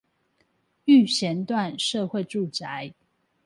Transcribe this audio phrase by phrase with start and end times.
[0.85, 2.91] 育賢段社會住宅